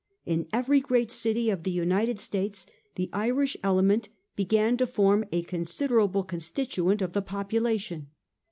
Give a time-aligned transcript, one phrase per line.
[0.25, 2.65] In every great city of the United States
[2.95, 8.07] the Irish element began to form a considerable con stituent of the population.